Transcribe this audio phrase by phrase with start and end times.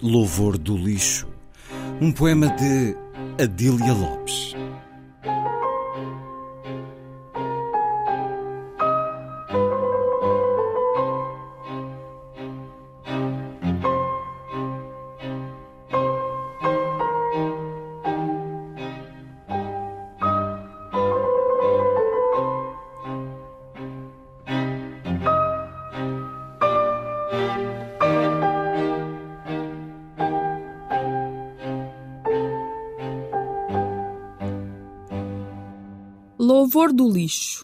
[0.00, 1.26] Louvor do Lixo,
[2.00, 2.96] um poema de
[3.42, 4.54] Adília Lopes.
[36.50, 37.62] Louvor do lixo.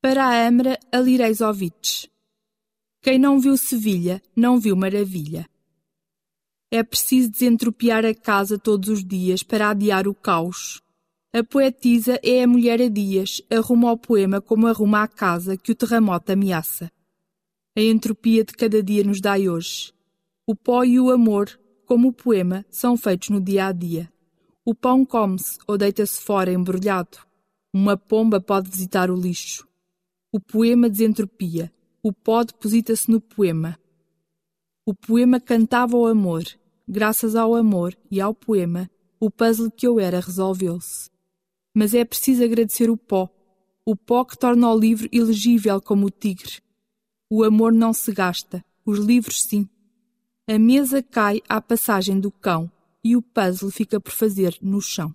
[0.00, 2.10] Para a Amra Alireisovich.
[3.02, 5.46] Quem não viu Sevilha, não viu maravilha.
[6.70, 10.80] É preciso desentropiar a casa todos os dias para adiar o caos.
[11.34, 15.70] A poetisa é a mulher a dias, arruma o poema como arruma a casa que
[15.70, 16.90] o terremoto ameaça.
[17.76, 19.92] A entropia de cada dia nos dai hoje.
[20.46, 24.10] O pó e o amor, como o poema, são feitos no dia a dia.
[24.64, 27.27] O pão come-se ou deita-se fora embrulhado.
[27.72, 29.68] Uma pomba pode visitar o lixo.
[30.32, 31.72] O poema desentropia.
[32.02, 33.78] O pó deposita-se no poema.
[34.86, 36.44] O poema cantava o amor.
[36.88, 41.10] Graças ao amor e ao poema, o puzzle que eu era resolveu-se.
[41.74, 43.28] Mas é preciso agradecer o pó.
[43.84, 46.62] O pó que torna o livro elegível como o tigre.
[47.28, 49.68] O amor não se gasta, os livros sim.
[50.48, 52.70] A mesa cai à passagem do cão
[53.04, 55.14] e o puzzle fica por fazer no chão.